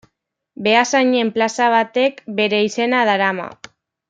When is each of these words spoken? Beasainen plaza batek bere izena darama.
Beasainen 0.67 1.29
plaza 1.37 1.67
batek 1.75 2.19
bere 2.41 2.63
izena 2.71 3.05
darama. 3.11 3.49